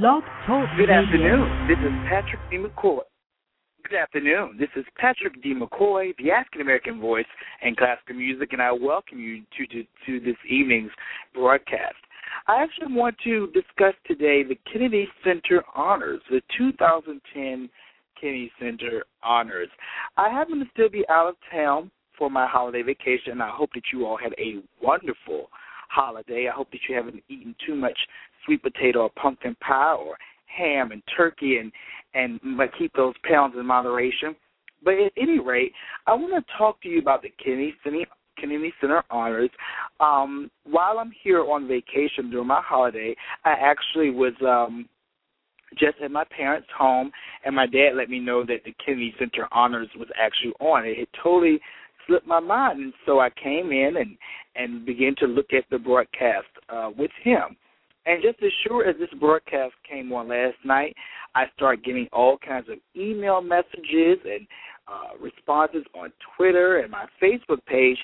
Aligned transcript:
Blog 0.00 0.22
Talk 0.46 0.70
Good 0.78 0.88
Radio. 0.88 1.04
afternoon. 1.04 1.68
This 1.68 1.76
is 1.76 1.92
Patrick 2.08 2.40
D. 2.50 2.56
McCoy. 2.56 3.00
Good 3.86 3.98
afternoon. 3.98 4.56
This 4.58 4.70
is 4.74 4.86
Patrick 4.96 5.42
D. 5.42 5.52
McCoy, 5.54 6.16
the 6.16 6.30
African 6.30 6.62
American 6.62 6.98
voice 6.98 7.26
in 7.60 7.76
classical 7.76 8.14
music, 8.14 8.54
and 8.54 8.62
I 8.62 8.72
welcome 8.72 9.18
you 9.20 9.42
to, 9.58 9.66
to, 9.66 9.84
to 10.06 10.24
this 10.24 10.38
evening's 10.48 10.92
broadcast. 11.34 11.96
I 12.48 12.62
actually 12.62 12.94
want 12.96 13.16
to 13.24 13.48
discuss 13.48 13.92
today 14.06 14.42
the 14.42 14.58
Kennedy 14.72 15.06
Center 15.22 15.62
Honors, 15.76 16.22
the 16.30 16.40
2010 16.56 17.68
Kennedy 18.18 18.50
Center 18.58 19.04
Honors. 19.22 19.68
I 20.16 20.30
happen 20.30 20.58
to 20.60 20.64
still 20.72 20.88
be 20.88 21.04
out 21.10 21.28
of 21.28 21.34
town 21.52 21.90
for 22.16 22.30
my 22.30 22.46
holiday 22.46 22.80
vacation, 22.80 23.32
and 23.32 23.42
I 23.42 23.50
hope 23.50 23.68
that 23.74 23.84
you 23.92 24.06
all 24.06 24.16
had 24.16 24.32
a 24.38 24.62
wonderful 24.82 25.50
holiday. 25.90 26.48
I 26.50 26.56
hope 26.56 26.70
that 26.70 26.80
you 26.88 26.94
haven't 26.96 27.22
eaten 27.28 27.54
too 27.66 27.74
much 27.74 27.98
sweet 28.44 28.62
potato 28.62 29.00
or 29.00 29.10
pumpkin 29.10 29.56
pie 29.60 29.94
or 29.94 30.16
ham 30.46 30.92
and 30.92 31.02
turkey 31.16 31.58
and 31.58 31.72
and 32.14 32.40
keep 32.78 32.92
those 32.94 33.14
pounds 33.28 33.54
in 33.58 33.64
moderation. 33.64 34.36
But 34.84 34.94
at 34.94 35.12
any 35.16 35.38
rate, 35.38 35.72
I 36.06 36.14
want 36.14 36.32
to 36.34 36.52
talk 36.58 36.82
to 36.82 36.88
you 36.88 36.98
about 36.98 37.22
the 37.22 37.32
Kennedy 37.42 37.74
Center 37.82 38.04
Kennedy 38.38 38.72
Center 38.80 39.02
Honors. 39.10 39.50
Um, 40.00 40.50
while 40.64 40.98
I'm 40.98 41.12
here 41.22 41.44
on 41.44 41.68
vacation 41.68 42.30
during 42.30 42.48
my 42.48 42.60
holiday, 42.64 43.14
I 43.44 43.52
actually 43.52 44.10
was 44.10 44.32
um, 44.42 44.88
just 45.78 45.96
at 46.02 46.10
my 46.10 46.24
parents' 46.36 46.68
home, 46.76 47.10
and 47.44 47.54
my 47.54 47.66
dad 47.66 47.90
let 47.94 48.10
me 48.10 48.18
know 48.18 48.44
that 48.44 48.64
the 48.64 48.74
Kennedy 48.84 49.14
Center 49.18 49.48
Honors 49.52 49.88
was 49.96 50.08
actually 50.20 50.52
on. 50.60 50.86
It 50.86 50.98
had 50.98 51.08
totally 51.22 51.60
slipped 52.06 52.26
my 52.26 52.40
mind, 52.40 52.80
and 52.80 52.92
so 53.06 53.20
I 53.20 53.30
came 53.30 53.70
in 53.72 53.96
and 53.96 54.16
and 54.54 54.84
began 54.84 55.14
to 55.18 55.26
look 55.26 55.52
at 55.56 55.64
the 55.70 55.78
broadcast 55.78 56.46
uh, 56.68 56.90
with 56.96 57.10
him. 57.22 57.56
And 58.04 58.22
just 58.22 58.42
as 58.42 58.50
sure 58.66 58.88
as 58.88 58.96
this 58.98 59.08
broadcast 59.20 59.74
came 59.88 60.12
on 60.12 60.28
last 60.28 60.56
night, 60.64 60.94
I 61.34 61.44
started 61.54 61.84
getting 61.84 62.08
all 62.12 62.36
kinds 62.38 62.68
of 62.68 62.78
email 62.96 63.40
messages 63.40 64.18
and 64.24 64.46
uh, 64.88 65.16
responses 65.20 65.84
on 65.94 66.12
Twitter 66.36 66.78
and 66.78 66.90
my 66.90 67.06
Facebook 67.22 67.64
page 67.66 67.98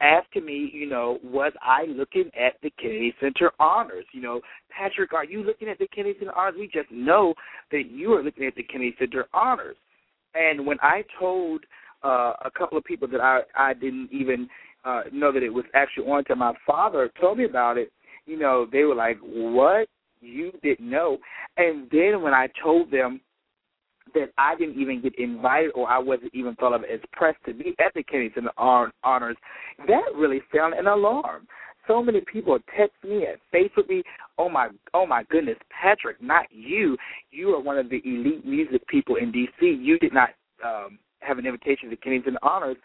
asking 0.00 0.44
me, 0.44 0.70
you 0.72 0.88
know, 0.88 1.18
was 1.22 1.52
I 1.62 1.84
looking 1.84 2.30
at 2.38 2.54
the 2.62 2.70
Kennedy 2.80 3.14
Center 3.20 3.52
Honors? 3.60 4.04
You 4.12 4.22
know, 4.22 4.40
Patrick, 4.68 5.12
are 5.12 5.24
you 5.24 5.42
looking 5.44 5.68
at 5.68 5.78
the 5.78 5.86
Kennedy 5.88 6.18
Center 6.18 6.36
Honors? 6.36 6.56
We 6.58 6.66
just 6.66 6.90
know 6.90 7.34
that 7.70 7.84
you 7.90 8.12
are 8.12 8.22
looking 8.22 8.46
at 8.46 8.56
the 8.56 8.64
Kennedy 8.64 8.94
Center 8.98 9.26
Honors. 9.32 9.76
And 10.34 10.66
when 10.66 10.78
I 10.82 11.04
told 11.18 11.64
uh, 12.02 12.32
a 12.44 12.50
couple 12.56 12.76
of 12.76 12.84
people 12.84 13.08
that 13.08 13.20
I 13.20 13.40
I 13.56 13.72
didn't 13.72 14.10
even 14.12 14.48
uh, 14.84 15.02
know 15.12 15.32
that 15.32 15.42
it 15.42 15.48
was 15.48 15.64
actually 15.74 16.04
on 16.04 16.18
until 16.18 16.36
my 16.36 16.52
father 16.66 17.10
told 17.20 17.38
me 17.38 17.44
about 17.44 17.78
it, 17.78 17.90
you 18.26 18.38
know, 18.38 18.66
they 18.70 18.84
were 18.84 18.94
like, 18.94 19.18
"What? 19.20 19.88
You 20.20 20.52
didn't 20.62 20.88
know?" 20.88 21.18
And 21.56 21.88
then 21.90 22.22
when 22.22 22.34
I 22.34 22.48
told 22.62 22.90
them 22.90 23.20
that 24.14 24.30
I 24.38 24.54
didn't 24.56 24.80
even 24.80 25.00
get 25.00 25.18
invited 25.18 25.72
or 25.74 25.88
I 25.88 25.98
wasn't 25.98 26.34
even 26.34 26.54
thought 26.56 26.74
of 26.74 26.84
as 26.84 27.00
pressed 27.12 27.42
to 27.46 27.54
be 27.54 27.74
at 27.78 27.92
the 27.94 28.02
Kennedy 28.02 28.32
Center 28.34 28.50
Honors, 28.56 29.36
that 29.86 30.14
really 30.14 30.42
sounded 30.54 30.78
an 30.78 30.86
alarm. 30.86 31.46
So 31.86 32.02
many 32.02 32.20
people 32.20 32.58
text 32.76 32.96
me 33.04 33.26
and 33.26 33.38
Facebook 33.52 33.88
me, 33.88 34.02
"Oh 34.38 34.48
my, 34.48 34.70
oh 34.94 35.06
my 35.06 35.22
goodness, 35.24 35.58
Patrick, 35.70 36.20
not 36.22 36.46
you! 36.50 36.96
You 37.30 37.50
are 37.54 37.60
one 37.60 37.78
of 37.78 37.90
the 37.90 38.00
elite 38.04 38.44
music 38.46 38.86
people 38.88 39.16
in 39.16 39.30
D.C. 39.30 39.66
You 39.66 39.98
did 39.98 40.14
not 40.14 40.30
um, 40.64 40.98
have 41.20 41.38
an 41.38 41.46
invitation 41.46 41.90
to 41.90 41.96
Center 42.02 42.38
Honors." 42.42 42.76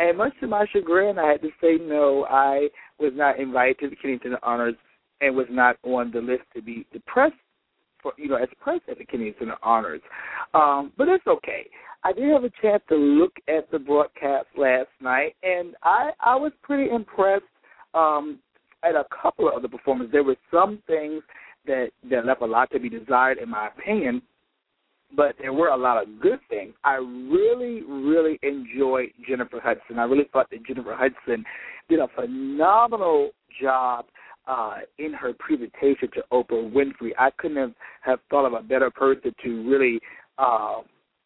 And 0.00 0.18
much 0.18 0.32
to 0.40 0.48
my 0.48 0.66
chagrin, 0.72 1.18
I 1.18 1.32
had 1.32 1.42
to 1.42 1.50
say 1.60 1.76
no. 1.80 2.24
I 2.28 2.68
was 2.98 3.12
not 3.14 3.38
invited 3.38 3.78
to 3.80 3.90
the 3.90 3.96
Center 4.02 4.38
Honors 4.42 4.74
and 5.20 5.34
was 5.34 5.46
not 5.50 5.76
on 5.82 6.10
the 6.12 6.20
list 6.20 6.42
to 6.54 6.62
be 6.62 6.86
pressed 7.06 7.34
for 8.02 8.12
you 8.16 8.28
know 8.28 8.36
as 8.36 8.48
press 8.60 8.80
at 8.90 8.98
the 8.98 9.04
Kennedy 9.04 9.34
Center 9.38 9.56
Honors. 9.62 10.00
Um, 10.54 10.92
but 10.96 11.08
it's 11.08 11.26
okay. 11.26 11.66
I 12.04 12.12
did 12.12 12.30
have 12.30 12.44
a 12.44 12.50
chance 12.62 12.82
to 12.88 12.96
look 12.96 13.32
at 13.48 13.70
the 13.70 13.78
broadcast 13.78 14.46
last 14.56 14.88
night, 15.00 15.34
and 15.42 15.74
I 15.82 16.10
I 16.20 16.36
was 16.36 16.52
pretty 16.62 16.90
impressed 16.90 17.44
um, 17.94 18.38
at 18.84 18.94
a 18.94 19.04
couple 19.22 19.50
of 19.54 19.62
the 19.62 19.68
performances. 19.68 20.12
There 20.12 20.24
were 20.24 20.36
some 20.52 20.82
things 20.86 21.22
that 21.66 21.90
that 22.10 22.26
left 22.26 22.42
a 22.42 22.46
lot 22.46 22.70
to 22.72 22.80
be 22.80 22.88
desired, 22.88 23.38
in 23.38 23.50
my 23.50 23.68
opinion. 23.68 24.22
But 25.16 25.36
there 25.40 25.54
were 25.54 25.68
a 25.68 25.76
lot 25.76 26.02
of 26.02 26.20
good 26.20 26.38
things. 26.50 26.74
I 26.84 26.96
really, 26.96 27.80
really 27.82 28.38
enjoyed 28.42 29.08
Jennifer 29.26 29.58
Hudson. 29.58 29.98
I 29.98 30.04
really 30.04 30.28
thought 30.34 30.50
that 30.50 30.66
Jennifer 30.66 30.94
Hudson 30.94 31.46
did 31.88 31.98
a 31.98 32.08
phenomenal 32.14 33.30
job 33.58 34.04
uh, 34.48 34.78
in 34.98 35.12
her 35.12 35.32
presentation 35.38 36.08
to 36.14 36.24
Oprah 36.32 36.72
Winfrey. 36.72 37.10
I 37.18 37.30
couldn't 37.38 37.58
have, 37.58 37.74
have 38.00 38.18
thought 38.30 38.46
of 38.46 38.54
a 38.54 38.62
better 38.62 38.90
person 38.90 39.34
to 39.44 39.70
really 39.70 40.00
uh, 40.38 40.80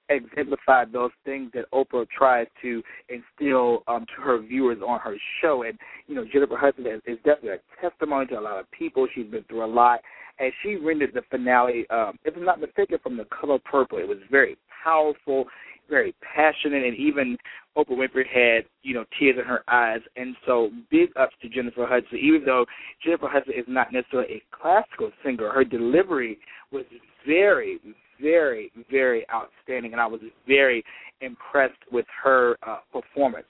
exemplify 0.08 0.84
those 0.84 1.12
things 1.24 1.50
that 1.54 1.70
Oprah 1.72 2.06
tries 2.10 2.46
to 2.62 2.82
instill 3.08 3.84
um, 3.86 4.04
to 4.16 4.22
her 4.22 4.42
viewers 4.42 4.78
on 4.86 4.98
her 5.00 5.16
show. 5.40 5.62
And, 5.62 5.78
you 6.06 6.14
know, 6.14 6.24
Jennifer 6.30 6.56
Hudson 6.56 6.86
is, 6.86 7.00
is 7.06 7.18
definitely 7.24 7.50
a 7.50 7.80
testimony 7.80 8.26
to 8.26 8.38
a 8.38 8.40
lot 8.40 8.58
of 8.58 8.70
people. 8.72 9.06
She's 9.14 9.26
been 9.26 9.44
through 9.44 9.64
a 9.64 9.66
lot. 9.66 10.00
And 10.38 10.52
she 10.62 10.76
rendered 10.76 11.12
the 11.14 11.22
finale, 11.30 11.86
um, 11.90 12.18
if 12.24 12.34
I'm 12.36 12.44
not 12.44 12.60
mistaken, 12.60 12.98
from 13.02 13.16
the 13.16 13.26
color 13.26 13.58
purple. 13.64 13.98
It 13.98 14.08
was 14.08 14.18
very 14.30 14.56
powerful, 14.82 15.44
very 15.92 16.14
passionate, 16.34 16.84
and 16.84 16.96
even 16.96 17.36
Oprah 17.76 17.90
Winfrey 17.90 18.26
had, 18.26 18.64
you 18.82 18.94
know, 18.94 19.04
tears 19.18 19.36
in 19.38 19.44
her 19.44 19.62
eyes. 19.68 20.00
And 20.16 20.34
so 20.46 20.70
big 20.90 21.10
ups 21.20 21.34
to 21.42 21.48
Jennifer 21.48 21.86
Hudson. 21.86 22.18
Even 22.18 22.44
though 22.44 22.64
Jennifer 23.04 23.28
Hudson 23.30 23.52
is 23.54 23.66
not 23.68 23.92
necessarily 23.92 24.34
a 24.34 24.42
classical 24.56 25.10
singer, 25.22 25.50
her 25.50 25.64
delivery 25.64 26.38
was 26.72 26.84
very, 27.26 27.78
very, 28.20 28.72
very 28.90 29.26
outstanding, 29.30 29.92
and 29.92 30.00
I 30.00 30.06
was 30.06 30.20
very 30.46 30.82
impressed 31.20 31.82
with 31.92 32.06
her 32.24 32.56
uh, 32.66 32.78
performance. 32.92 33.46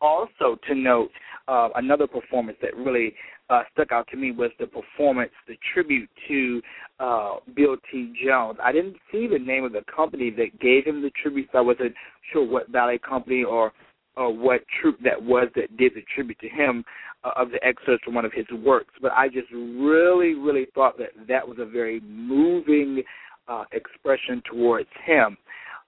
Also, 0.00 0.58
to 0.66 0.74
note, 0.74 1.10
uh, 1.48 1.68
another 1.76 2.06
performance 2.06 2.58
that 2.62 2.76
really 2.76 3.14
uh, 3.50 3.62
stuck 3.72 3.92
out 3.92 4.06
to 4.08 4.16
me 4.16 4.30
was 4.30 4.50
the 4.58 4.66
performance, 4.66 5.30
the 5.46 5.56
tribute 5.72 6.08
to 6.28 6.62
uh, 7.00 7.36
Bill 7.56 7.76
T. 7.90 8.12
Jones. 8.24 8.58
I 8.62 8.72
didn't 8.72 8.96
see 9.10 9.26
the 9.26 9.38
name 9.38 9.64
of 9.64 9.72
the 9.72 9.82
company 9.94 10.30
that 10.30 10.60
gave 10.60 10.84
him 10.84 11.02
the 11.02 11.10
tribute, 11.22 11.48
so 11.52 11.58
I 11.58 11.62
wasn't 11.62 11.94
sure 12.32 12.46
what 12.46 12.70
ballet 12.70 12.98
company 12.98 13.44
or 13.44 13.72
or 14.16 14.36
what 14.36 14.62
troupe 14.80 14.98
that 15.04 15.22
was 15.22 15.46
that 15.54 15.76
did 15.76 15.92
the 15.94 16.02
tribute 16.12 16.38
to 16.40 16.48
him 16.48 16.84
uh, 17.22 17.30
of 17.36 17.50
the 17.50 17.64
excerpts 17.64 18.04
from 18.04 18.14
one 18.14 18.24
of 18.24 18.32
his 18.32 18.46
works. 18.64 18.92
But 19.00 19.12
I 19.12 19.28
just 19.28 19.50
really, 19.52 20.34
really 20.34 20.66
thought 20.74 20.98
that 20.98 21.10
that 21.28 21.46
was 21.46 21.58
a 21.60 21.64
very 21.64 22.00
moving 22.00 23.02
uh, 23.46 23.64
expression 23.72 24.42
towards 24.50 24.88
him. 25.04 25.36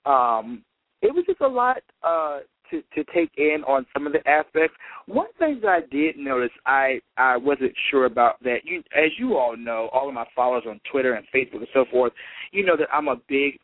Um, 0.07 0.63
it 1.03 1.13
was 1.13 1.25
just 1.27 1.41
a 1.41 1.49
lot 1.49 1.79
uh, 2.03 2.41
to 2.71 2.83
to 2.95 3.05
take 3.13 3.31
in 3.37 3.63
on 3.67 3.87
some 3.93 4.07
of 4.07 4.13
the 4.13 4.27
aspects. 4.29 4.75
One 5.07 5.29
thing 5.39 5.61
that 5.63 5.69
I 5.69 5.81
did 5.91 6.17
notice 6.17 6.51
I 6.67 7.01
I 7.17 7.37
wasn't 7.37 7.73
sure 7.91 8.07
about 8.07 8.43
that 8.43 8.59
you 8.65 8.83
as 8.97 9.11
you 9.19 9.37
all 9.37 9.57
know, 9.57 9.89
all 9.93 10.09
of 10.09 10.15
my 10.15 10.27
followers 10.35 10.65
on 10.69 10.81
Twitter 10.91 11.15
and 11.15 11.27
Facebook 11.35 11.59
and 11.59 11.69
so 11.75 11.85
forth, 11.91 12.13
you 12.53 12.65
know 12.65 12.77
that 12.77 12.89
I'm 12.93 13.09
a 13.09 13.17
big 13.29 13.59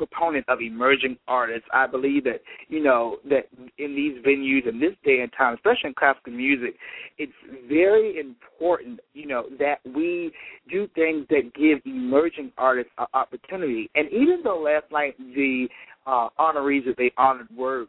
proponent 0.00 0.48
of 0.48 0.60
emerging 0.62 1.16
artists. 1.28 1.68
I 1.74 1.86
believe 1.86 2.24
that 2.24 2.40
you 2.68 2.82
know 2.82 3.18
that 3.28 3.48
in 3.78 3.94
these 3.94 4.16
venues 4.24 4.66
in 4.68 4.80
this 4.80 4.94
day 5.04 5.20
and 5.20 5.30
time, 5.36 5.54
especially 5.54 5.88
in 5.88 5.94
classical 5.94 6.32
music, 6.32 6.74
it's 7.18 7.32
very 7.68 8.18
important 8.18 9.00
you 9.12 9.26
know 9.26 9.44
that 9.58 9.80
we 9.84 10.32
do 10.70 10.88
things 10.94 11.26
that 11.28 11.52
give 11.54 11.78
emerging 11.84 12.52
artists 12.56 12.92
an 12.98 13.06
opportunity. 13.14 13.90
And 13.94 14.08
even 14.10 14.40
though 14.42 14.60
last 14.60 14.90
night 14.90 15.16
the 15.18 15.68
uh, 16.06 16.28
honorees 16.38 16.86
that 16.86 16.96
they 16.96 17.12
honored 17.18 17.48
were 17.54 17.86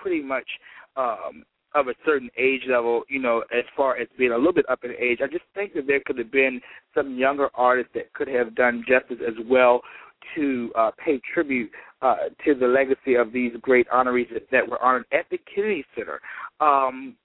pretty 0.00 0.22
much 0.22 0.46
um, 0.96 1.44
of 1.74 1.88
a 1.88 1.94
certain 2.04 2.30
age 2.38 2.62
level, 2.68 3.02
you 3.08 3.20
know, 3.20 3.44
as 3.56 3.64
far 3.76 3.96
as 3.96 4.08
being 4.18 4.32
a 4.32 4.36
little 4.36 4.52
bit 4.52 4.68
up 4.70 4.84
in 4.84 4.92
age, 4.98 5.18
I 5.22 5.26
just 5.26 5.44
think 5.54 5.74
that 5.74 5.86
there 5.86 6.00
could 6.04 6.18
have 6.18 6.32
been 6.32 6.60
some 6.94 7.18
younger 7.18 7.48
artists 7.54 7.92
that 7.94 8.12
could 8.14 8.28
have 8.28 8.54
done 8.54 8.84
justice 8.88 9.18
as 9.26 9.34
well 9.48 9.82
to 10.34 10.72
uh, 10.76 10.90
pay 11.04 11.20
tribute 11.32 11.70
uh, 12.02 12.16
to 12.44 12.54
the 12.54 12.66
legacy 12.66 13.14
of 13.14 13.32
these 13.32 13.52
great 13.60 13.86
honorees 13.90 14.32
that, 14.32 14.50
that 14.50 14.68
were 14.68 14.82
honored 14.82 15.04
at 15.12 15.26
the 15.30 15.38
Kennedy 15.54 15.84
Center. 15.94 16.20
Um, 16.60 17.16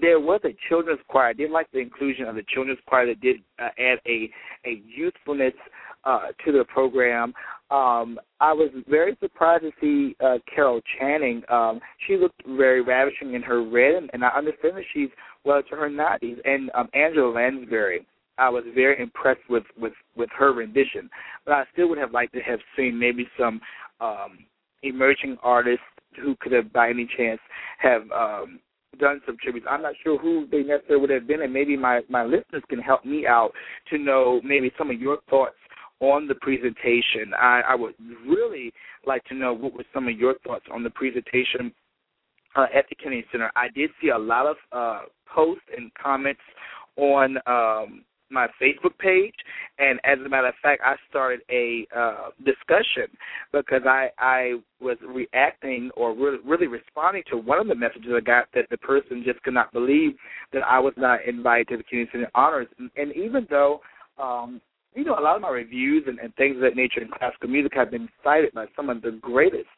there 0.00 0.20
was 0.20 0.40
a 0.44 0.54
children's 0.68 1.00
choir. 1.08 1.28
I 1.28 1.32
did 1.32 1.50
like 1.50 1.70
the 1.72 1.78
inclusion 1.78 2.26
of 2.26 2.34
the 2.34 2.44
children's 2.52 2.80
choir 2.86 3.06
that 3.06 3.20
did 3.20 3.36
uh, 3.58 3.68
add 3.78 3.98
a 4.06 4.30
a 4.66 4.82
youthfulness 4.86 5.54
uh, 6.04 6.28
to 6.44 6.52
the 6.52 6.64
program. 6.64 7.32
Um, 7.70 8.18
I 8.40 8.52
was 8.52 8.70
very 8.88 9.16
surprised 9.20 9.64
to 9.64 9.72
see 9.80 10.16
uh, 10.24 10.38
Carol 10.52 10.80
Channing. 10.98 11.42
Um, 11.50 11.80
she 12.06 12.16
looked 12.16 12.42
very 12.46 12.80
ravishing 12.80 13.34
in 13.34 13.42
her 13.42 13.62
red, 13.62 13.94
and, 13.94 14.10
and 14.12 14.24
I 14.24 14.28
understand 14.28 14.76
that 14.76 14.84
she's 14.94 15.10
well 15.44 15.62
to 15.62 15.76
her 15.76 15.90
90s. 15.90 16.38
And 16.44 16.70
um, 16.74 16.88
Angela 16.94 17.30
Lansbury, 17.30 18.06
I 18.38 18.48
was 18.48 18.64
very 18.74 19.00
impressed 19.00 19.48
with, 19.50 19.64
with, 19.78 19.92
with 20.16 20.30
her 20.38 20.52
rendition. 20.52 21.10
But 21.44 21.54
I 21.54 21.64
still 21.72 21.88
would 21.90 21.98
have 21.98 22.12
liked 22.12 22.32
to 22.34 22.40
have 22.40 22.60
seen 22.76 22.98
maybe 22.98 23.28
some 23.38 23.60
um, 24.00 24.38
emerging 24.82 25.36
artists 25.42 25.84
who 26.22 26.36
could 26.40 26.52
have, 26.52 26.72
by 26.72 26.88
any 26.88 27.08
chance, 27.16 27.40
have 27.78 28.02
um, 28.12 28.60
done 28.98 29.20
some 29.26 29.36
tributes. 29.42 29.66
I'm 29.68 29.82
not 29.82 29.94
sure 30.02 30.18
who 30.18 30.46
they 30.50 30.62
necessarily 30.62 31.00
would 31.02 31.10
have 31.10 31.26
been, 31.26 31.42
and 31.42 31.52
maybe 31.52 31.76
my 31.76 32.00
my 32.08 32.24
listeners 32.24 32.62
can 32.68 32.80
help 32.80 33.04
me 33.04 33.26
out 33.26 33.52
to 33.90 33.98
know 33.98 34.40
maybe 34.42 34.72
some 34.76 34.90
of 34.90 35.00
your 35.00 35.18
thoughts 35.30 35.56
on 36.00 36.28
the 36.28 36.34
presentation. 36.36 37.32
I, 37.38 37.62
I 37.70 37.74
would 37.74 37.94
really 38.26 38.72
like 39.06 39.24
to 39.24 39.34
know 39.34 39.52
what 39.52 39.74
were 39.74 39.84
some 39.92 40.08
of 40.08 40.18
your 40.18 40.34
thoughts 40.46 40.64
on 40.72 40.82
the 40.82 40.90
presentation 40.90 41.72
uh, 42.56 42.66
at 42.74 42.88
the 42.88 42.94
Kennedy 42.94 43.24
Center. 43.30 43.50
I 43.56 43.68
did 43.74 43.90
see 44.00 44.08
a 44.08 44.18
lot 44.18 44.46
of 44.46 44.56
uh, 44.72 45.00
posts 45.32 45.64
and 45.76 45.90
comments 45.94 46.40
on 46.96 47.36
um, 47.46 48.04
my 48.30 48.46
Facebook 48.60 48.96
page, 48.98 49.34
and 49.78 49.98
as 50.04 50.18
a 50.24 50.28
matter 50.28 50.48
of 50.48 50.54
fact, 50.62 50.82
I 50.84 50.96
started 51.08 51.40
a 51.50 51.86
uh, 51.96 52.28
discussion 52.44 53.06
because 53.52 53.82
I 53.86 54.08
I 54.18 54.54
was 54.80 54.98
reacting 55.06 55.90
or 55.96 56.14
really, 56.14 56.38
really 56.44 56.66
responding 56.66 57.22
to 57.30 57.38
one 57.38 57.58
of 57.58 57.68
the 57.68 57.74
messages 57.74 58.10
I 58.14 58.20
got 58.20 58.48
that 58.54 58.66
the 58.70 58.76
person 58.78 59.22
just 59.24 59.42
could 59.42 59.54
not 59.54 59.72
believe 59.72 60.12
that 60.52 60.62
I 60.62 60.78
was 60.78 60.92
not 60.96 61.24
invited 61.26 61.68
to 61.68 61.76
the 61.78 61.82
Kennedy 61.84 62.10
Center 62.12 62.30
Honors, 62.34 62.68
and, 62.78 63.12
even 63.12 63.46
though 63.48 63.80
um, 64.18 64.60
you 64.94 65.04
know 65.04 65.18
a 65.18 65.20
lot 65.20 65.36
of 65.36 65.42
my 65.42 65.50
reviews 65.50 66.04
and, 66.06 66.18
and 66.18 66.34
things 66.36 66.56
of 66.56 66.62
that 66.62 66.76
nature 66.76 67.00
in 67.00 67.08
classical 67.08 67.48
music 67.48 67.72
have 67.74 67.90
been 67.90 68.08
cited 68.24 68.52
by 68.54 68.66
some 68.74 68.90
of 68.90 69.02
the 69.02 69.18
greatest 69.22 69.68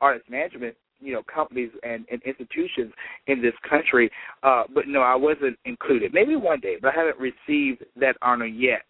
artist 0.00 0.28
management 0.28 0.74
you 1.00 1.12
know 1.12 1.22
companies 1.32 1.70
and, 1.82 2.06
and 2.10 2.22
institutions 2.22 2.92
in 3.26 3.42
this 3.42 3.52
country. 3.68 4.10
Uh, 4.42 4.64
but 4.74 4.88
no, 4.88 5.00
I 5.00 5.14
wasn't 5.14 5.58
included. 5.64 6.12
Maybe 6.12 6.36
one 6.36 6.60
day, 6.60 6.76
but 6.80 6.94
I 6.94 6.98
haven't 6.98 7.18
received 7.18 7.84
that 7.96 8.16
honor 8.22 8.46
yet. 8.46 8.82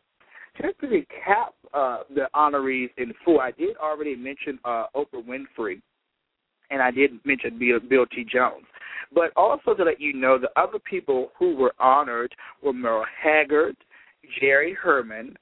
Just 0.60 0.78
to 0.80 0.86
recap 0.86 1.48
uh, 1.74 2.04
the 2.14 2.28
honorees 2.34 2.90
in 2.96 3.12
full, 3.24 3.40
I 3.40 3.50
did 3.50 3.76
already 3.76 4.14
mention 4.14 4.58
uh, 4.64 4.86
Oprah 4.94 5.24
Winfrey, 5.26 5.82
and 6.70 6.80
I 6.80 6.92
did 6.92 7.10
mention 7.24 7.58
Bill, 7.58 7.80
Bill 7.80 8.06
T. 8.06 8.24
Jones. 8.32 8.64
But 9.12 9.32
also 9.36 9.74
to 9.74 9.82
let 9.82 10.00
you 10.00 10.12
know, 10.12 10.38
the 10.38 10.50
other 10.60 10.78
people 10.78 11.32
who 11.38 11.56
were 11.56 11.74
honored 11.80 12.32
were 12.62 12.72
Merle 12.72 13.04
Haggard, 13.20 13.76
Jerry 14.40 14.76
Herman, 14.80 15.34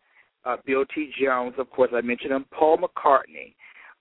uh, 0.44 0.56
Bill 0.67 0.85
T. 0.94 1.11
Jones, 1.23 1.55
of 1.59 1.71
course, 1.71 1.91
I 1.94 2.00
mentioned 2.00 2.33
him, 2.33 2.47
Paul 2.53 2.79
McCartney, 2.79 3.55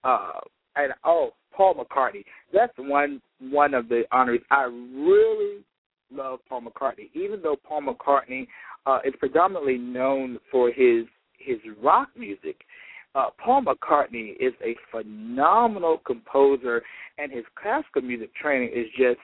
uh, 0.04 0.40
and 0.76 0.94
oh, 1.04 1.32
Paul 1.56 1.76
McCartney. 1.76 2.24
That's 2.54 2.74
one 2.78 3.22
one 3.40 3.74
of 3.74 3.90
the 3.90 4.04
honors. 4.12 4.40
I 4.50 4.64
really 4.64 5.64
love 6.12 6.40
Paul 6.48 6.62
McCartney, 6.62 7.10
even 7.14 7.42
though 7.42 7.56
Paul 7.68 7.82
McCartney 7.84 8.48
uh, 8.86 9.00
is 9.06 9.14
predominantly 9.20 9.78
known 9.78 10.40
for 10.52 10.70
his 10.72 11.06
his 11.38 11.58
rock 11.82 12.10
music. 12.18 12.62
Uh, 13.14 13.26
Paul 13.44 13.64
McCartney 13.64 14.36
is 14.40 14.54
a 14.64 14.76
phenomenal 14.90 16.02
composer, 16.06 16.82
and 17.18 17.32
his 17.32 17.44
classical 17.62 18.02
music 18.02 18.34
training 18.36 18.70
is 18.74 18.86
just 18.98 19.20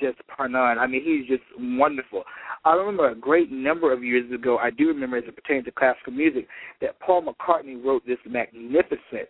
just 0.00 0.18
par 0.28 0.48
none. 0.48 0.78
I 0.78 0.86
mean, 0.86 1.02
he's 1.04 1.28
just 1.28 1.44
wonderful. 1.58 2.24
I 2.64 2.74
remember 2.74 3.10
a 3.10 3.14
great 3.14 3.50
number 3.50 3.92
of 3.92 4.04
years 4.04 4.30
ago. 4.32 4.58
I 4.58 4.70
do 4.70 4.88
remember, 4.88 5.16
as 5.16 5.24
it 5.26 5.36
pertains 5.36 5.64
to 5.64 5.72
classical 5.72 6.12
music, 6.12 6.46
that 6.80 6.98
Paul 7.00 7.22
McCartney 7.22 7.82
wrote 7.82 8.06
this 8.06 8.18
magnificent 8.26 9.28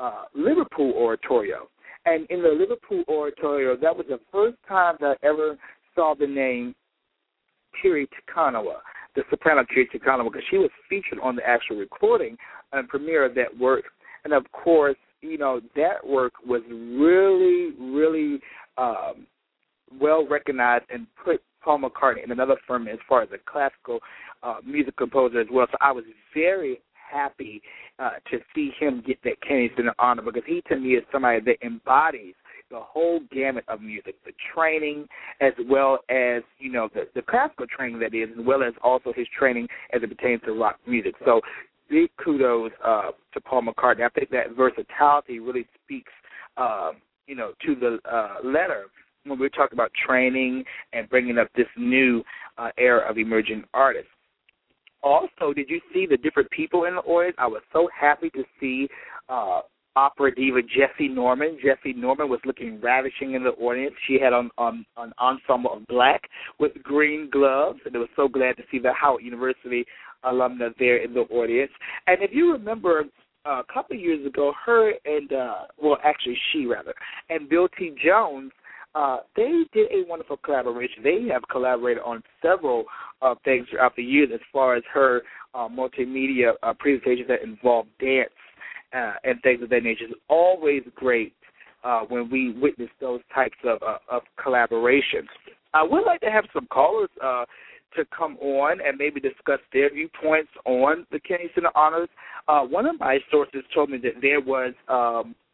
uh, 0.00 0.24
Liverpool 0.34 0.92
oratorio. 0.96 1.68
And 2.06 2.26
in 2.30 2.42
the 2.42 2.48
Liverpool 2.48 3.04
oratorio, 3.08 3.76
that 3.76 3.94
was 3.94 4.06
the 4.08 4.20
first 4.32 4.56
time 4.66 4.96
that 5.00 5.18
I 5.22 5.26
ever 5.26 5.58
saw 5.94 6.14
the 6.18 6.26
name 6.26 6.74
Kiri 7.82 8.06
Te 8.06 8.16
Kanawa, 8.34 8.76
the 9.14 9.22
soprano 9.28 9.64
Kiri 9.64 9.86
Te 9.86 9.98
Kanawa, 9.98 10.24
because 10.24 10.44
she 10.50 10.56
was 10.56 10.70
featured 10.88 11.18
on 11.22 11.36
the 11.36 11.46
actual 11.46 11.76
recording 11.76 12.36
and 12.72 12.88
premiere 12.88 13.24
of 13.26 13.34
that 13.34 13.56
work. 13.58 13.84
And 14.24 14.32
of 14.32 14.50
course, 14.52 14.96
you 15.20 15.36
know, 15.36 15.60
that 15.74 16.06
work 16.06 16.34
was 16.46 16.62
really, 16.70 17.74
really 17.92 18.40
um, 18.76 19.26
well 20.00 20.26
recognized 20.26 20.84
and 20.90 21.06
put 21.24 21.42
Paul 21.62 21.80
McCartney 21.80 22.24
in 22.24 22.30
another 22.30 22.56
firm 22.66 22.88
as 22.88 22.98
far 23.08 23.22
as 23.22 23.28
a 23.32 23.38
classical 23.50 24.00
uh, 24.42 24.56
music 24.64 24.96
composer 24.96 25.40
as 25.40 25.46
well. 25.50 25.66
So 25.70 25.76
I 25.80 25.92
was 25.92 26.04
very 26.34 26.80
happy 27.10 27.62
uh, 27.98 28.10
to 28.30 28.38
see 28.54 28.70
him 28.78 29.02
get 29.06 29.18
that 29.24 29.36
Center 29.46 29.94
honor 29.98 30.22
because 30.22 30.42
he 30.46 30.62
to 30.68 30.76
me 30.76 30.90
is 30.90 31.04
somebody 31.10 31.40
that 31.40 31.66
embodies 31.66 32.34
the 32.70 32.78
whole 32.78 33.20
gamut 33.32 33.64
of 33.68 33.80
music, 33.80 34.14
the 34.26 34.32
training 34.54 35.06
as 35.40 35.52
well 35.68 36.00
as, 36.10 36.42
you 36.58 36.70
know, 36.70 36.88
the, 36.92 37.08
the 37.14 37.22
classical 37.22 37.66
training 37.66 37.98
that 37.98 38.14
is, 38.14 38.28
as 38.38 38.44
well 38.46 38.62
as 38.62 38.74
also 38.82 39.12
his 39.14 39.26
training 39.36 39.66
as 39.94 40.02
it 40.02 40.08
pertains 40.14 40.42
to 40.44 40.52
rock 40.52 40.78
music. 40.86 41.14
So 41.24 41.40
big 41.88 42.10
kudos 42.22 42.72
uh, 42.84 43.10
to 43.32 43.40
Paul 43.40 43.62
McCartney. 43.62 44.04
I 44.04 44.10
think 44.10 44.30
that 44.30 44.54
versatility 44.54 45.38
really 45.38 45.66
speaks, 45.82 46.12
uh, 46.58 46.92
you 47.26 47.34
know, 47.34 47.52
to 47.64 47.74
the 47.74 47.98
uh, 48.10 48.46
letter 48.46 48.86
when 49.28 49.38
we're 49.38 49.48
talking 49.48 49.76
about 49.76 49.90
training 50.06 50.64
and 50.92 51.08
bringing 51.08 51.38
up 51.38 51.48
this 51.56 51.66
new 51.76 52.22
uh, 52.56 52.70
era 52.78 53.08
of 53.08 53.18
emerging 53.18 53.64
artists. 53.74 54.10
Also, 55.02 55.52
did 55.54 55.68
you 55.70 55.80
see 55.92 56.06
the 56.06 56.16
different 56.16 56.50
people 56.50 56.84
in 56.84 56.96
the 56.96 57.00
audience? 57.02 57.36
I 57.38 57.46
was 57.46 57.62
so 57.72 57.88
happy 57.98 58.30
to 58.30 58.42
see 58.60 58.88
uh, 59.28 59.60
opera 59.94 60.34
diva 60.34 60.60
Jessye 60.62 61.12
Norman. 61.12 61.58
Jessye 61.64 61.94
Norman 61.94 62.28
was 62.28 62.40
looking 62.44 62.80
ravishing 62.80 63.34
in 63.34 63.44
the 63.44 63.50
audience. 63.50 63.94
She 64.06 64.18
had 64.20 64.32
on, 64.32 64.50
on 64.58 64.84
an 64.96 65.12
ensemble 65.20 65.72
of 65.72 65.86
black 65.86 66.22
with 66.58 66.72
green 66.82 67.28
gloves, 67.30 67.80
and 67.84 67.94
I 67.94 67.98
was 67.98 68.08
so 68.16 68.28
glad 68.28 68.56
to 68.56 68.62
see 68.70 68.78
the 68.78 68.92
Howard 68.92 69.22
University 69.24 69.84
alumna 70.24 70.70
there 70.78 70.96
in 70.98 71.14
the 71.14 71.20
audience. 71.20 71.70
And 72.06 72.22
if 72.22 72.30
you 72.32 72.52
remember, 72.52 73.04
uh, 73.46 73.60
a 73.60 73.72
couple 73.72 73.96
of 73.96 74.02
years 74.02 74.26
ago, 74.26 74.52
her 74.66 74.92
and 75.04 75.32
uh, 75.32 75.54
well, 75.80 75.98
actually 76.04 76.36
she 76.52 76.66
rather, 76.66 76.94
and 77.30 77.48
Bill 77.48 77.68
T. 77.78 77.92
Jones 78.04 78.52
uh, 78.94 79.18
they 79.36 79.64
did 79.72 79.90
a 79.92 80.08
wonderful 80.08 80.36
collaboration. 80.38 81.02
They 81.02 81.28
have 81.32 81.42
collaborated 81.50 82.02
on 82.04 82.22
several 82.42 82.84
uh, 83.22 83.34
things 83.44 83.66
throughout 83.70 83.94
the 83.96 84.02
years 84.02 84.30
as 84.32 84.40
far 84.52 84.76
as 84.76 84.82
her 84.92 85.22
uh, 85.54 85.68
multimedia 85.68 86.52
uh, 86.62 86.72
presentations 86.78 87.28
that 87.28 87.42
involve 87.42 87.86
dance 88.00 88.30
uh, 88.94 89.14
and 89.24 89.40
things 89.42 89.62
of 89.62 89.68
that 89.70 89.82
nature. 89.82 90.04
It's 90.08 90.20
always 90.28 90.82
great 90.94 91.34
uh, 91.84 92.00
when 92.08 92.30
we 92.30 92.52
witness 92.52 92.88
those 93.00 93.20
types 93.34 93.56
of, 93.64 93.82
uh, 93.82 93.98
of 94.10 94.22
collaborations. 94.44 95.28
I 95.74 95.82
would 95.82 96.04
like 96.04 96.20
to 96.22 96.30
have 96.30 96.44
some 96.52 96.66
callers 96.66 97.10
uh, 97.22 97.44
to 97.96 98.04
come 98.16 98.36
on 98.38 98.80
and 98.80 98.96
maybe 98.98 99.20
discuss 99.20 99.60
their 99.72 99.92
viewpoints 99.92 100.50
on 100.64 101.06
the 101.12 101.20
Kennedy 101.20 101.50
Center 101.54 101.70
Honors. 101.74 102.08
Uh, 102.48 102.62
one 102.62 102.86
of 102.86 102.98
my 102.98 103.18
sources 103.30 103.62
told 103.74 103.90
me 103.90 103.98
that 103.98 104.20
there 104.22 104.40
was 104.40 104.72
um,– 104.88 105.34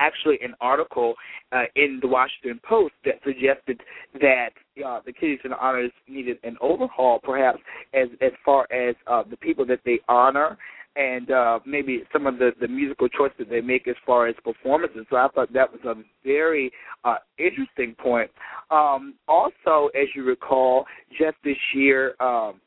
actually 0.00 0.38
an 0.42 0.54
article 0.60 1.14
uh, 1.52 1.64
in 1.76 1.98
the 2.02 2.08
Washington 2.08 2.60
Post 2.68 2.94
that 3.04 3.16
suggested 3.24 3.80
that 4.20 4.50
uh, 4.84 5.00
the 5.06 5.12
Center 5.20 5.56
Honors 5.56 5.92
needed 6.08 6.38
an 6.42 6.56
overhaul, 6.60 7.20
perhaps 7.22 7.58
as 7.94 8.08
as 8.20 8.32
far 8.44 8.66
as 8.72 8.96
uh, 9.06 9.22
the 9.28 9.36
people 9.36 9.64
that 9.66 9.80
they 9.84 10.00
honor 10.08 10.58
and 10.96 11.30
uh, 11.30 11.60
maybe 11.64 12.02
some 12.12 12.26
of 12.26 12.38
the, 12.38 12.50
the 12.60 12.66
musical 12.66 13.08
choices 13.08 13.46
they 13.48 13.60
make 13.60 13.86
as 13.86 13.94
far 14.04 14.26
as 14.26 14.34
performances. 14.42 15.06
So 15.08 15.16
I 15.16 15.28
thought 15.34 15.52
that 15.52 15.70
was 15.70 15.80
a 15.84 15.94
very 16.24 16.72
uh, 17.04 17.16
interesting 17.38 17.94
point. 17.94 18.30
Um, 18.70 19.14
also, 19.28 19.90
as 19.94 20.08
you 20.14 20.24
recall, 20.24 20.86
just 21.18 21.36
this 21.44 21.56
year. 21.74 22.14
Um, 22.20 22.60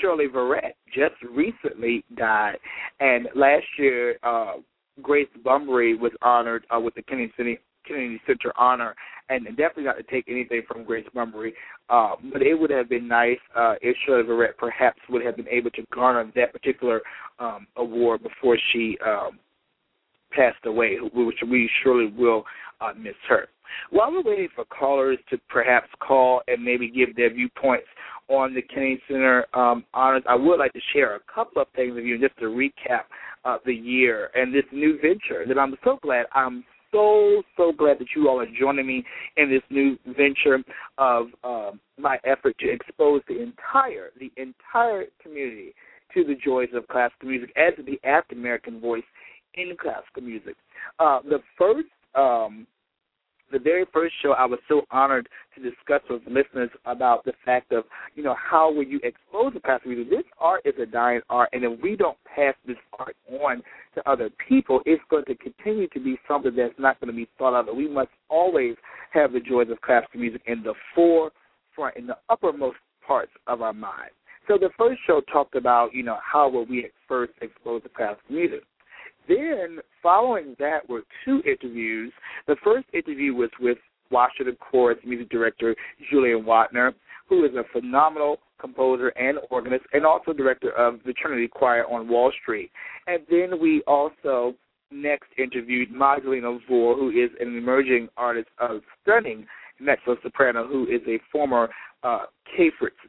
Shirley 0.00 0.26
Verrett 0.26 0.72
just 0.88 1.14
recently 1.34 2.04
died, 2.18 2.58
and 3.00 3.28
last 3.34 3.64
year 3.78 4.18
uh, 4.22 4.56
Grace 5.02 5.28
Bumbry 5.44 5.98
was 5.98 6.12
honored 6.22 6.64
uh, 6.74 6.80
with 6.80 6.94
the 6.94 7.02
Kennedy 7.02 7.32
Center, 7.36 7.56
Kennedy 7.86 8.20
Center 8.26 8.52
honor, 8.56 8.94
and 9.28 9.44
definitely 9.48 9.84
not 9.84 9.96
to 9.96 10.02
take 10.04 10.24
anything 10.28 10.62
from 10.66 10.84
Grace 10.84 11.06
Bumbry, 11.14 11.52
uh, 11.90 12.14
but 12.32 12.42
it 12.42 12.54
would 12.54 12.70
have 12.70 12.88
been 12.88 13.08
nice 13.08 13.38
uh, 13.56 13.74
if 13.80 13.96
Shirley 14.04 14.24
Verrett 14.24 14.56
perhaps 14.58 15.00
would 15.08 15.24
have 15.24 15.36
been 15.36 15.48
able 15.48 15.70
to 15.70 15.84
garner 15.92 16.30
that 16.34 16.52
particular 16.52 17.00
um, 17.38 17.66
award 17.76 18.22
before 18.22 18.56
she 18.72 18.96
um, 19.04 19.38
passed 20.32 20.64
away, 20.64 20.96
which 21.14 21.38
we 21.48 21.68
surely 21.82 22.12
will 22.16 22.44
uh, 22.80 22.92
miss 22.96 23.14
her. 23.28 23.48
While 23.90 24.12
we're 24.12 24.22
waiting 24.22 24.48
for 24.54 24.64
callers 24.64 25.18
to 25.30 25.38
perhaps 25.48 25.88
call 26.00 26.42
and 26.48 26.62
maybe 26.62 26.88
give 26.88 27.16
their 27.16 27.32
viewpoints 27.32 27.86
on 28.28 28.54
the 28.54 28.62
Kennedy 28.62 29.00
Center 29.08 29.46
um, 29.54 29.84
honors, 29.94 30.22
I 30.28 30.34
would 30.34 30.58
like 30.58 30.72
to 30.72 30.80
share 30.92 31.16
a 31.16 31.20
couple 31.32 31.62
of 31.62 31.68
things 31.74 31.94
with 31.94 32.04
you 32.04 32.18
just 32.18 32.38
to 32.38 32.46
recap 32.46 33.02
uh, 33.46 33.58
the 33.64 33.72
year 33.72 34.30
and 34.34 34.52
this 34.52 34.64
new 34.72 34.98
venture 35.00 35.46
that 35.46 35.58
I'm 35.58 35.76
so 35.84 35.98
glad 36.02 36.26
I'm 36.32 36.64
so 36.92 37.42
so 37.56 37.72
glad 37.72 37.98
that 37.98 38.08
you 38.14 38.28
all 38.28 38.40
are 38.40 38.46
joining 38.58 38.86
me 38.86 39.04
in 39.36 39.50
this 39.50 39.62
new 39.70 39.96
venture 40.06 40.62
of 40.98 41.26
uh, 41.44 41.70
my 41.98 42.18
effort 42.24 42.56
to 42.58 42.70
expose 42.70 43.22
the 43.28 43.40
entire 43.42 44.10
the 44.18 44.32
entire 44.36 45.04
community 45.22 45.74
to 46.14 46.24
the 46.24 46.34
joys 46.34 46.68
of 46.74 46.88
classical 46.88 47.28
music 47.28 47.52
as 47.56 47.72
the 47.84 47.98
African 48.08 48.38
American 48.38 48.80
voice 48.80 49.04
in 49.54 49.76
classical 49.80 50.22
music. 50.22 50.56
Uh, 50.98 51.20
the 51.22 51.38
first 51.58 51.88
um, 52.14 52.66
the 53.52 53.58
very 53.58 53.84
first 53.92 54.14
show, 54.22 54.32
I 54.32 54.44
was 54.44 54.58
so 54.68 54.82
honored 54.90 55.28
to 55.54 55.62
discuss 55.62 56.02
with 56.10 56.22
listeners 56.26 56.70
about 56.84 57.24
the 57.24 57.32
fact 57.44 57.72
of, 57.72 57.84
you 58.14 58.22
know, 58.22 58.34
how 58.34 58.72
will 58.72 58.82
you 58.84 59.00
expose 59.02 59.54
the 59.54 59.60
classical 59.60 59.92
music? 59.92 60.10
This 60.10 60.24
art 60.38 60.62
is 60.64 60.74
a 60.80 60.86
dying 60.86 61.20
art, 61.30 61.50
and 61.52 61.64
if 61.64 61.80
we 61.80 61.96
don't 61.96 62.18
pass 62.24 62.54
this 62.66 62.76
art 62.98 63.16
on 63.30 63.62
to 63.94 64.10
other 64.10 64.30
people, 64.48 64.80
it's 64.84 65.02
going 65.10 65.24
to 65.26 65.34
continue 65.36 65.88
to 65.88 66.00
be 66.00 66.18
something 66.28 66.54
that's 66.56 66.74
not 66.78 67.00
going 67.00 67.12
to 67.12 67.16
be 67.16 67.28
thought 67.38 67.58
of. 67.58 67.68
And 67.68 67.76
We 67.76 67.88
must 67.88 68.10
always 68.28 68.74
have 69.12 69.32
the 69.32 69.40
joys 69.40 69.70
of 69.70 69.80
classical 69.80 70.20
music 70.20 70.42
in 70.46 70.62
the 70.62 70.74
forefront, 70.94 71.96
in 71.96 72.06
the 72.06 72.16
uppermost 72.28 72.76
parts 73.06 73.32
of 73.46 73.62
our 73.62 73.72
mind. 73.72 74.10
So 74.48 74.58
the 74.58 74.70
first 74.78 75.00
show 75.06 75.20
talked 75.32 75.56
about, 75.56 75.92
you 75.92 76.02
know, 76.02 76.18
how 76.22 76.48
will 76.48 76.66
we 76.66 76.88
first 77.08 77.32
expose 77.40 77.82
the 77.82 77.88
classical 77.88 78.34
music. 78.34 78.62
Then, 79.28 79.78
following 80.02 80.56
that, 80.58 80.88
were 80.88 81.02
two 81.24 81.42
interviews. 81.44 82.12
The 82.46 82.56
first 82.62 82.86
interview 82.92 83.34
was 83.34 83.50
with 83.60 83.78
Washington 84.10 84.56
Chorus 84.60 84.98
music 85.04 85.28
director 85.30 85.74
Julian 86.10 86.44
Wachner, 86.44 86.92
who 87.28 87.44
is 87.44 87.52
a 87.54 87.64
phenomenal 87.72 88.38
composer 88.60 89.08
and 89.08 89.38
organist, 89.50 89.84
and 89.92 90.06
also 90.06 90.32
director 90.32 90.70
of 90.72 91.00
the 91.04 91.12
Trinity 91.12 91.48
Choir 91.48 91.84
on 91.86 92.08
Wall 92.08 92.32
Street. 92.40 92.70
And 93.06 93.22
then 93.28 93.60
we 93.60 93.82
also 93.86 94.54
next 94.90 95.28
interviewed 95.36 95.90
Magdalena 95.90 96.58
Wór, 96.70 96.94
who 96.94 97.10
is 97.10 97.30
an 97.40 97.56
emerging 97.56 98.08
artist 98.16 98.48
of 98.58 98.82
stunning 99.02 99.46
mezzo 99.80 100.16
soprano, 100.22 100.66
who 100.66 100.84
is 100.84 101.00
a 101.06 101.18
former 101.30 101.68
uh, 102.02 102.26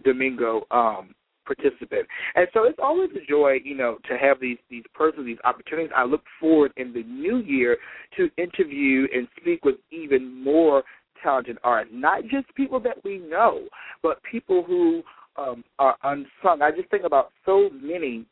Domingo 0.04 0.66
um, 0.72 1.14
participant. 1.48 2.06
And 2.36 2.48
so 2.54 2.66
it's 2.66 2.80
always 2.82 3.10
a 3.12 3.26
joy, 3.28 3.60
you 3.64 3.76
know, 3.76 3.98
to 4.10 4.18
have 4.18 4.40
these 4.40 4.58
these 4.70 4.84
persons, 4.94 5.26
these 5.26 5.38
opportunities. 5.44 5.92
I 5.96 6.04
look 6.04 6.24
forward 6.40 6.72
in 6.78 6.94
the 6.94 7.04
new 7.04 7.38
year 7.40 7.78
to 8.18 8.30
interview 8.38 9.08
and 9.14 9.28
speak 9.40 9.66
with 9.66 9.76
even 9.92 10.44
more 10.44 10.84
talented 11.24 11.58
artists, 11.64 11.96
not 11.98 12.24
just 12.24 12.54
people 12.56 12.80
that 12.82 13.04
we 13.04 13.18
know, 13.18 13.68
but 14.04 14.22
people 14.30 14.64
who 14.64 15.02
um, 15.38 15.64
are 15.80 15.98
unsung. 16.04 16.62
I 16.62 16.72
just 16.76 16.90
think 16.90 17.04
about 17.06 17.32
so 17.46 17.70
many 17.74 18.26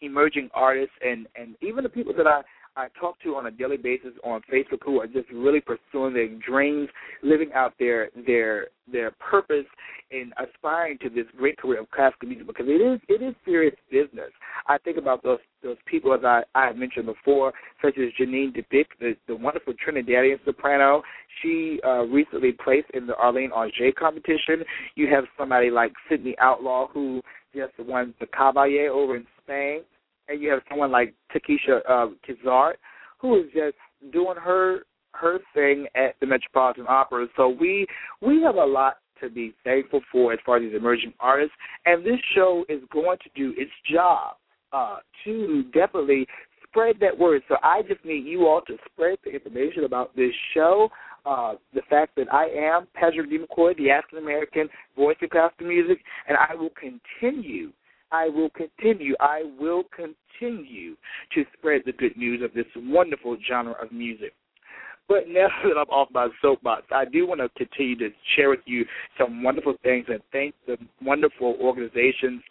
emerging 0.00 0.48
artists 0.52 0.94
and 1.00 1.26
and 1.36 1.54
even 1.62 1.84
the 1.84 1.90
people 1.90 2.12
that 2.16 2.26
I 2.26 2.42
I 2.76 2.88
talk 2.98 3.20
to 3.22 3.36
on 3.36 3.46
a 3.46 3.50
daily 3.50 3.76
basis 3.76 4.12
on 4.24 4.40
Facebook 4.52 4.78
who 4.84 5.00
are 5.00 5.06
just 5.06 5.30
really 5.30 5.60
pursuing 5.60 6.14
their 6.14 6.28
dreams, 6.28 6.88
living 7.22 7.50
out 7.54 7.74
their 7.78 8.08
their 8.26 8.68
their 8.90 9.10
purpose, 9.12 9.66
and 10.10 10.32
aspiring 10.42 10.98
to 11.02 11.10
this 11.10 11.26
great 11.36 11.58
career 11.58 11.80
of 11.80 11.90
classical 11.90 12.28
music 12.28 12.46
because 12.46 12.66
it 12.68 12.80
is 12.80 13.00
it 13.08 13.22
is 13.22 13.34
serious 13.44 13.74
business. 13.90 14.30
I 14.68 14.78
think 14.78 14.96
about 14.96 15.22
those 15.22 15.38
those 15.62 15.76
people 15.86 16.14
as 16.14 16.20
I 16.24 16.42
I 16.54 16.66
have 16.66 16.76
mentioned 16.76 17.06
before, 17.06 17.52
such 17.82 17.98
as 17.98 18.08
Jeanine 18.18 18.54
De 18.54 18.62
Bique, 18.70 18.98
the, 18.98 19.14
the 19.28 19.36
wonderful 19.36 19.74
Trinidadian 19.74 20.38
soprano. 20.44 21.02
She 21.42 21.80
uh, 21.84 22.04
recently 22.04 22.52
placed 22.52 22.88
in 22.94 23.06
the 23.06 23.14
Arleen 23.14 23.50
Augér 23.50 23.94
competition. 23.94 24.64
You 24.94 25.08
have 25.08 25.24
somebody 25.38 25.70
like 25.70 25.92
Sidney 26.08 26.36
Outlaw 26.40 26.88
who 26.88 27.20
just 27.54 27.72
won 27.78 28.14
the 28.18 28.26
Cavalier 28.26 28.90
over 28.90 29.16
in 29.16 29.26
Spain 29.42 29.82
and 30.28 30.40
you 30.40 30.50
have 30.50 30.60
someone 30.68 30.90
like 30.90 31.14
Takesha 31.34 31.80
uh, 31.88 32.06
Kizart, 32.28 32.74
who 33.18 33.40
is 33.40 33.46
just 33.54 33.76
doing 34.12 34.36
her 34.36 34.80
her 35.14 35.38
thing 35.54 35.86
at 35.94 36.14
the 36.20 36.26
Metropolitan 36.26 36.86
Opera. 36.88 37.26
So 37.36 37.48
we 37.48 37.86
we 38.20 38.42
have 38.42 38.56
a 38.56 38.64
lot 38.64 38.96
to 39.20 39.30
be 39.30 39.54
thankful 39.62 40.00
for 40.10 40.32
as 40.32 40.38
far 40.44 40.56
as 40.56 40.62
these 40.62 40.74
emerging 40.76 41.12
artists, 41.20 41.54
and 41.86 42.04
this 42.04 42.18
show 42.34 42.64
is 42.68 42.80
going 42.92 43.18
to 43.18 43.30
do 43.36 43.54
its 43.56 43.70
job 43.92 44.36
uh, 44.72 44.96
to 45.24 45.64
definitely 45.72 46.26
spread 46.66 46.96
that 47.00 47.16
word. 47.16 47.42
So 47.48 47.56
I 47.62 47.82
just 47.82 48.04
need 48.04 48.24
you 48.24 48.46
all 48.46 48.62
to 48.66 48.76
spread 48.90 49.18
the 49.24 49.30
information 49.30 49.84
about 49.84 50.14
this 50.16 50.32
show. 50.54 50.88
Uh, 51.24 51.54
the 51.72 51.82
fact 51.88 52.16
that 52.16 52.32
I 52.32 52.46
am 52.46 52.88
Patrick 52.94 53.30
D. 53.30 53.38
McCoy, 53.38 53.76
the 53.76 53.90
African 53.90 54.18
American 54.18 54.68
voice 54.96 55.16
of 55.22 55.30
classical 55.30 55.68
music, 55.68 55.98
and 56.26 56.36
I 56.36 56.56
will 56.56 56.70
continue 56.70 57.70
I 58.12 58.28
will 58.28 58.50
continue, 58.50 59.16
I 59.20 59.42
will 59.58 59.84
continue 59.94 60.96
to 61.34 61.44
spread 61.56 61.82
the 61.86 61.92
good 61.92 62.16
news 62.16 62.42
of 62.42 62.52
this 62.52 62.66
wonderful 62.76 63.36
genre 63.48 63.74
of 63.82 63.90
music. 63.90 64.34
But 65.08 65.28
now 65.28 65.48
that 65.64 65.78
I'm 65.78 65.88
off 65.88 66.08
my 66.12 66.28
soapbox, 66.40 66.84
I 66.92 67.06
do 67.06 67.26
want 67.26 67.40
to 67.40 67.48
continue 67.56 67.96
to 67.98 68.10
share 68.36 68.50
with 68.50 68.60
you 68.66 68.84
some 69.18 69.42
wonderful 69.42 69.74
things 69.82 70.06
and 70.08 70.20
thank 70.30 70.54
the 70.66 70.76
wonderful 71.02 71.56
organizations 71.60 72.42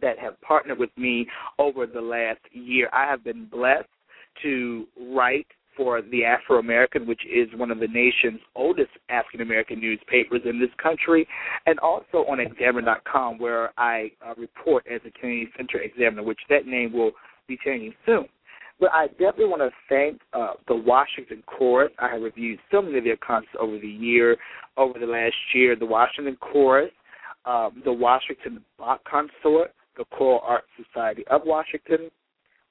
that 0.00 0.18
have 0.18 0.40
partnered 0.40 0.78
with 0.78 0.90
me 0.96 1.26
over 1.58 1.86
the 1.86 2.00
last 2.00 2.40
year. 2.52 2.88
I 2.92 3.08
have 3.08 3.22
been 3.22 3.46
blessed 3.46 3.86
to 4.42 4.86
write 5.12 5.46
for 5.76 6.02
the 6.02 6.24
Afro 6.24 6.58
American, 6.58 7.06
which 7.06 7.22
is 7.26 7.48
one 7.56 7.70
of 7.70 7.80
the 7.80 7.88
nation's 7.88 8.40
oldest 8.54 8.90
African 9.08 9.40
American 9.40 9.80
newspapers 9.80 10.42
in 10.44 10.60
this 10.60 10.70
country, 10.82 11.26
and 11.66 11.78
also 11.80 12.24
on 12.28 12.40
Examiner.com, 12.40 13.38
where 13.38 13.72
I 13.78 14.10
uh, 14.24 14.34
report 14.36 14.84
as 14.92 15.00
a 15.06 15.10
Kennedy 15.10 15.48
Center 15.56 15.78
Examiner, 15.78 16.22
which 16.22 16.40
that 16.48 16.66
name 16.66 16.92
will 16.92 17.12
be 17.48 17.58
changing 17.64 17.94
soon. 18.06 18.26
But 18.80 18.90
I 18.92 19.06
definitely 19.06 19.46
want 19.46 19.62
to 19.62 19.70
thank 19.88 20.20
uh, 20.32 20.54
the 20.66 20.74
Washington 20.74 21.42
Chorus. 21.46 21.92
I 21.98 22.08
have 22.08 22.22
reviewed 22.22 22.58
so 22.70 22.82
many 22.82 22.98
of 22.98 23.04
their 23.04 23.16
concerts 23.16 23.54
over 23.60 23.78
the 23.78 23.86
year, 23.86 24.36
over 24.76 24.98
the 24.98 25.06
last 25.06 25.34
year. 25.54 25.76
The 25.76 25.86
Washington 25.86 26.36
Chorus, 26.40 26.90
um, 27.46 27.82
the 27.84 27.92
Washington 27.92 28.64
Bach 28.78 29.00
Consort, 29.04 29.72
the 29.96 30.04
Choral 30.06 30.40
Arts 30.44 30.66
Society 30.76 31.24
of 31.30 31.42
Washington, 31.44 32.10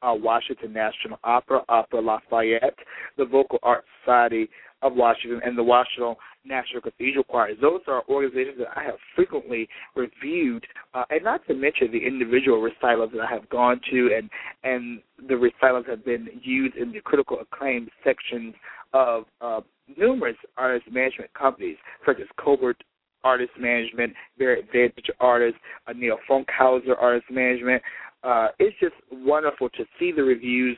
uh, 0.04 0.14
Washington 0.14 0.74
National 0.74 1.18
Opera, 1.24 1.62
Opera 1.70 2.02
Lafayette, 2.02 2.78
the 3.18 3.26
Vocal 3.26 3.60
Arts 3.64 3.88
Society 4.04 4.50
of 4.82 4.94
Washington, 4.96 5.42
and 5.46 5.58
the 5.58 5.64
Washington 5.64 6.16
National 6.46 6.82
Cathedral 6.82 7.24
Choir. 7.24 7.54
Those 7.60 7.82
are 7.88 8.04
organizations 8.10 8.58
that 8.60 8.78
I 8.78 8.84
have 8.84 8.96
frequently 9.16 9.68
reviewed, 9.96 10.66
uh, 10.94 11.06
and 11.10 11.24
not 11.24 11.46
to 11.48 11.54
mention 11.54 11.92
the 11.92 12.06
individual 12.06 12.62
recitals 12.62 13.12
that 13.14 13.22
I 13.22 13.32
have 13.34 13.50
gone 13.50 13.80
to, 13.92 14.10
and 14.18 14.30
and 14.64 15.02
the 15.30 15.38
recitals 15.38 15.86
have 15.88 16.04
been 16.04 16.28
used 16.42 16.76
in 16.76 16.92
the 16.92 17.00
critical 17.00 17.38
acclaim 17.40 17.88
sections 18.04 18.54
of 18.94 19.24
uh, 19.42 19.62
numerous 19.98 20.38
artist 20.58 20.92
management 20.92 21.34
companies, 21.34 21.78
such 22.06 22.18
as 22.20 22.28
Colbert 22.38 22.78
Artist 23.24 23.52
Management, 23.58 24.14
Barrett 24.38 24.66
Vantage 24.72 25.10
Artists, 25.20 25.60
uh, 25.88 25.94
Neil 25.94 26.18
Funkhouser 26.30 26.96
Artist 27.00 27.26
Management, 27.32 27.82
uh, 28.24 28.48
it's 28.60 28.78
just 28.80 28.96
wonderful 29.12 29.70
to 29.70 29.86
see 30.00 30.12
the 30.12 30.24
reviews 30.24 30.78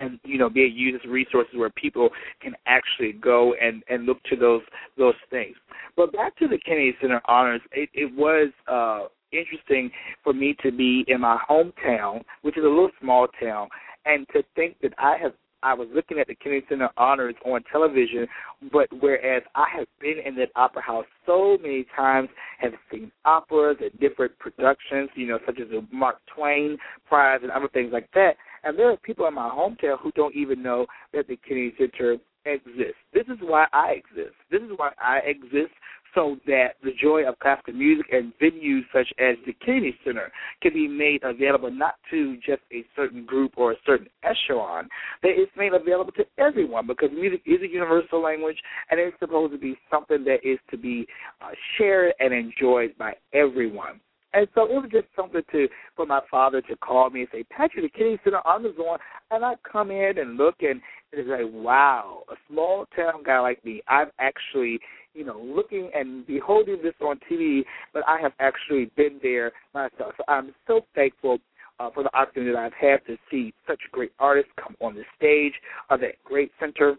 and 0.00 0.18
you 0.24 0.38
know 0.38 0.48
be 0.48 0.62
able 0.62 0.70
to 0.70 0.78
use 0.78 1.00
as 1.02 1.10
resources 1.10 1.54
where 1.56 1.70
people 1.70 2.10
can 2.40 2.54
actually 2.66 3.12
go 3.12 3.54
and 3.60 3.82
and 3.88 4.06
look 4.06 4.22
to 4.24 4.36
those 4.36 4.62
those 4.96 5.14
things. 5.30 5.56
But 5.96 6.12
back 6.12 6.36
to 6.38 6.48
the 6.48 6.58
Kennedy 6.58 6.94
Center 7.00 7.20
Honors, 7.26 7.60
it, 7.72 7.88
it 7.92 8.14
was 8.14 8.50
uh, 8.68 9.08
interesting 9.32 9.90
for 10.22 10.32
me 10.32 10.56
to 10.62 10.70
be 10.70 11.04
in 11.08 11.20
my 11.20 11.38
hometown, 11.48 12.22
which 12.42 12.56
is 12.56 12.64
a 12.64 12.68
little 12.68 12.90
small 13.00 13.26
town, 13.42 13.68
and 14.06 14.26
to 14.32 14.42
think 14.54 14.76
that 14.82 14.92
I 14.98 15.16
have 15.20 15.32
I 15.62 15.74
was 15.74 15.88
looking 15.94 16.18
at 16.18 16.28
the 16.28 16.34
Kennedy 16.34 16.64
Center 16.68 16.88
Honors 16.96 17.34
on 17.44 17.62
television, 17.70 18.26
but 18.72 18.88
whereas 19.00 19.42
I 19.54 19.66
have 19.76 19.86
been 20.00 20.18
in 20.24 20.34
that 20.36 20.50
opera 20.56 20.82
house 20.82 21.06
so 21.26 21.58
many 21.60 21.86
times, 21.96 22.28
have 22.58 22.72
seen 22.90 23.10
operas 23.24 23.78
and 23.80 23.98
different 24.00 24.38
productions, 24.38 25.10
you 25.14 25.26
know, 25.26 25.38
such 25.46 25.58
as 25.60 25.68
the 25.68 25.86
Mark 25.92 26.18
Twain 26.34 26.78
Prize 27.08 27.40
and 27.42 27.50
other 27.50 27.68
things 27.68 27.90
like 27.92 28.08
that. 28.14 28.36
And 28.64 28.78
there 28.78 28.90
are 28.90 28.96
people 28.98 29.26
in 29.26 29.34
my 29.34 29.48
hometown 29.48 29.98
who 30.00 30.12
don't 30.12 30.34
even 30.34 30.62
know 30.62 30.86
that 31.12 31.28
the 31.28 31.36
Kennedy 31.36 31.74
Center 31.78 32.18
exists. 32.44 32.98
This 33.12 33.26
is 33.28 33.38
why 33.40 33.66
I 33.72 33.92
exist. 33.92 34.34
This 34.50 34.62
is 34.62 34.70
why 34.76 34.90
I 34.98 35.18
exist 35.26 35.72
so 36.14 36.36
that 36.46 36.74
the 36.82 36.92
joy 37.00 37.28
of 37.28 37.38
classical 37.38 37.74
music 37.74 38.06
and 38.12 38.32
venues 38.40 38.82
such 38.92 39.08
as 39.18 39.36
the 39.46 39.52
Kennedy 39.64 39.96
Center 40.04 40.30
can 40.62 40.72
be 40.72 40.88
made 40.88 41.22
available 41.22 41.70
not 41.70 41.94
to 42.10 42.36
just 42.36 42.62
a 42.72 42.84
certain 42.96 43.24
group 43.24 43.52
or 43.56 43.72
a 43.72 43.76
certain 43.86 44.08
echelon, 44.22 44.88
that 45.22 45.32
it's 45.34 45.52
made 45.56 45.74
available 45.74 46.12
to 46.12 46.24
everyone 46.38 46.86
because 46.86 47.10
music 47.12 47.42
is 47.46 47.60
a 47.62 47.68
universal 47.68 48.22
language 48.22 48.58
and 48.90 49.00
it's 49.00 49.18
supposed 49.18 49.52
to 49.52 49.58
be 49.58 49.76
something 49.90 50.24
that 50.24 50.38
is 50.44 50.58
to 50.70 50.76
be 50.76 51.06
uh, 51.40 51.50
shared 51.76 52.12
and 52.20 52.32
enjoyed 52.32 52.96
by 52.98 53.14
everyone. 53.32 54.00
And 54.34 54.46
so 54.54 54.64
it 54.64 54.74
was 54.74 54.90
just 54.92 55.06
something 55.16 55.40
to 55.52 55.68
for 55.96 56.04
my 56.04 56.20
father 56.30 56.60
to 56.62 56.76
call 56.76 57.08
me 57.08 57.20
and 57.20 57.28
say, 57.32 57.44
Patrick, 57.44 57.84
the 57.84 57.98
Kennedy 57.98 58.20
Center 58.22 58.46
on 58.46 58.62
the 58.62 58.74
zone 58.76 58.98
and 59.30 59.44
I 59.44 59.54
come 59.70 59.90
in 59.90 60.18
and 60.18 60.36
look 60.36 60.56
and 60.60 60.80
it's 61.12 61.28
like, 61.28 61.50
wow, 61.52 62.22
a 62.30 62.34
small 62.50 62.86
town 62.94 63.22
guy 63.24 63.40
like 63.40 63.64
me, 63.64 63.82
I've 63.88 64.10
actually 64.18 64.80
you 65.18 65.24
know, 65.24 65.40
looking 65.40 65.90
and 65.94 66.24
beholding 66.26 66.78
this 66.80 66.94
on 67.00 67.18
TV, 67.30 67.64
but 67.92 68.04
I 68.06 68.20
have 68.20 68.32
actually 68.38 68.90
been 68.96 69.18
there 69.20 69.50
myself. 69.74 70.12
So 70.16 70.24
I'm 70.28 70.54
so 70.68 70.82
thankful 70.94 71.38
uh, 71.80 71.90
for 71.92 72.04
the 72.04 72.16
opportunity 72.16 72.52
that 72.52 72.58
I've 72.58 72.72
had 72.72 73.04
to 73.06 73.16
see 73.30 73.52
such 73.66 73.80
great 73.90 74.12
artists 74.20 74.52
come 74.62 74.76
on 74.80 74.94
the 74.94 75.02
stage 75.16 75.54
of 75.90 76.00
that 76.00 76.22
great 76.24 76.52
center. 76.60 76.94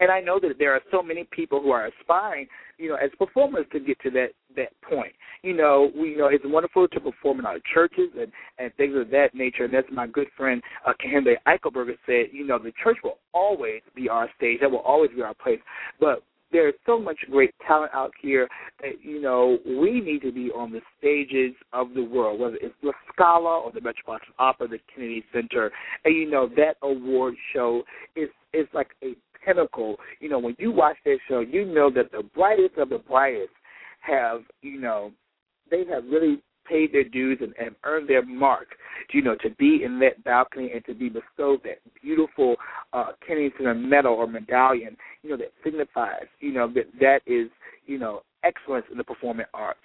And 0.00 0.10
I 0.10 0.20
know 0.20 0.38
that 0.40 0.58
there 0.58 0.72
are 0.72 0.80
so 0.90 1.02
many 1.02 1.24
people 1.30 1.60
who 1.60 1.70
are 1.70 1.88
aspiring, 1.88 2.46
you 2.78 2.88
know, 2.88 2.96
as 2.96 3.10
performers 3.18 3.66
to 3.72 3.80
get 3.80 4.00
to 4.00 4.10
that 4.12 4.28
that 4.56 4.70
point. 4.82 5.12
You 5.48 5.56
know, 5.56 5.90
we 5.96 6.10
you 6.10 6.18
know 6.18 6.26
it's 6.26 6.44
wonderful 6.46 6.86
to 6.88 7.00
perform 7.00 7.38
in 7.38 7.46
our 7.46 7.58
churches 7.72 8.10
and 8.20 8.30
and 8.58 8.70
things 8.74 8.94
of 8.94 9.08
that 9.12 9.34
nature. 9.34 9.64
And 9.64 9.72
that's 9.72 9.88
my 9.90 10.06
good 10.06 10.26
friend 10.36 10.60
uh, 10.86 10.92
Kehinde 11.02 11.36
Eichelberger 11.46 11.96
said, 12.04 12.26
you 12.32 12.46
know, 12.46 12.58
the 12.58 12.72
church 12.84 12.98
will 13.02 13.16
always 13.32 13.80
be 13.96 14.10
our 14.10 14.28
stage. 14.36 14.58
That 14.60 14.70
will 14.70 14.80
always 14.80 15.10
be 15.16 15.22
our 15.22 15.32
place. 15.32 15.60
But 15.98 16.22
there's 16.52 16.74
so 16.84 17.00
much 17.00 17.16
great 17.30 17.54
talent 17.66 17.92
out 17.94 18.12
here 18.20 18.46
that 18.82 19.02
you 19.02 19.22
know 19.22 19.56
we 19.64 20.02
need 20.02 20.20
to 20.20 20.32
be 20.32 20.50
on 20.50 20.70
the 20.70 20.82
stages 20.98 21.54
of 21.72 21.94
the 21.94 22.04
world, 22.04 22.40
whether 22.40 22.56
it's 22.56 22.74
La 22.82 22.92
Scala 23.10 23.60
or 23.60 23.72
the 23.72 23.80
Metropolitan 23.80 24.34
Opera, 24.38 24.68
the 24.68 24.78
Kennedy 24.94 25.24
Center, 25.32 25.70
and 26.04 26.14
you 26.14 26.30
know 26.30 26.46
that 26.56 26.76
award 26.82 27.36
show 27.54 27.84
is 28.16 28.28
is 28.52 28.66
like 28.74 28.90
a 29.02 29.14
pinnacle. 29.46 29.96
You 30.20 30.28
know, 30.28 30.38
when 30.38 30.56
you 30.58 30.72
watch 30.72 30.98
that 31.06 31.20
show, 31.26 31.40
you 31.40 31.64
know 31.64 31.90
that 31.94 32.12
the 32.12 32.22
brightest 32.34 32.76
of 32.76 32.90
the 32.90 32.98
brightest 32.98 33.52
have 34.00 34.42
you 34.60 34.78
know 34.78 35.12
they 35.70 35.84
have 35.90 36.04
really 36.04 36.42
paid 36.68 36.92
their 36.92 37.04
dues 37.04 37.38
and, 37.40 37.54
and 37.58 37.74
earned 37.84 38.08
their 38.08 38.24
mark, 38.24 38.68
you 39.12 39.22
know, 39.22 39.34
to 39.36 39.50
be 39.50 39.82
in 39.84 39.98
that 40.00 40.22
balcony 40.24 40.70
and 40.74 40.84
to 40.84 40.94
be 40.94 41.08
bestowed 41.08 41.62
that 41.64 41.78
beautiful 42.02 42.56
uh, 42.92 43.12
Kennington 43.26 43.88
medal 43.88 44.14
or 44.14 44.26
medallion, 44.26 44.96
you 45.22 45.30
know, 45.30 45.36
that 45.36 45.52
signifies, 45.64 46.26
you 46.40 46.52
know, 46.52 46.70
that 46.74 46.86
that 47.00 47.20
is, 47.26 47.48
you 47.86 47.98
know, 47.98 48.20
excellence 48.44 48.86
in 48.90 48.98
the 48.98 49.04
performing 49.04 49.46
arts. 49.54 49.80